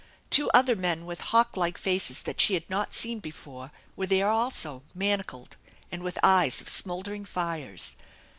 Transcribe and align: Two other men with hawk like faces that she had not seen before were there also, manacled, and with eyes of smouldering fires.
Two 0.31 0.49
other 0.49 0.75
men 0.75 1.05
with 1.05 1.21
hawk 1.21 1.55
like 1.55 1.77
faces 1.77 2.23
that 2.23 2.41
she 2.41 2.55
had 2.55 2.67
not 2.71 2.95
seen 2.95 3.19
before 3.19 3.71
were 3.95 4.07
there 4.07 4.29
also, 4.29 4.81
manacled, 4.95 5.57
and 5.91 6.01
with 6.01 6.17
eyes 6.23 6.59
of 6.59 6.69
smouldering 6.69 7.23
fires. 7.23 7.97